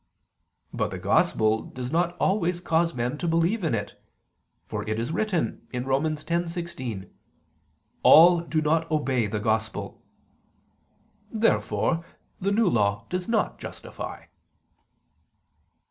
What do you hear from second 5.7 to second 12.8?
(Rom. 10:16): "All do not obey the Gospel." Therefore the New